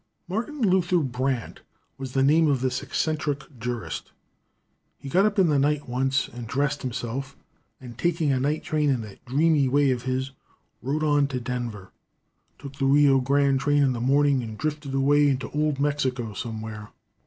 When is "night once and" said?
5.59-6.47